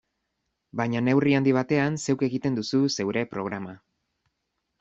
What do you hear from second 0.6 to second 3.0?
Baina neurri handi batean, zeuk egiten duzu